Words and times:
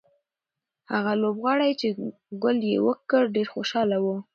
هغه 0.91 1.11
لوبغاړی 1.21 1.71
چې 1.79 1.87
ګول 2.41 2.57
یې 2.69 2.77
وکړ 2.87 3.23
ډېر 3.35 3.47
خوشاله 3.53 3.97
و. 4.03 4.07